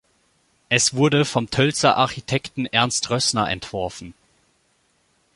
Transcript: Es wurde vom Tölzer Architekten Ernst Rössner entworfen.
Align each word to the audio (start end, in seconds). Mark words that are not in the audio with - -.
Es 0.67 0.95
wurde 0.95 1.25
vom 1.25 1.51
Tölzer 1.51 1.95
Architekten 1.95 2.65
Ernst 2.65 3.11
Rössner 3.11 3.47
entworfen. 3.51 4.15